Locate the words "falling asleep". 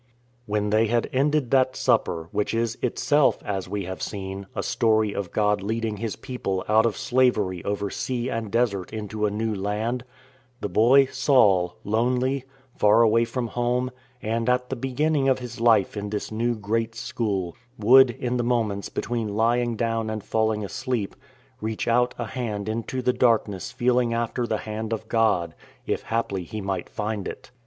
20.23-21.15